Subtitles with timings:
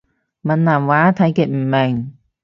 [0.43, 2.17] 閩南話睇極唔明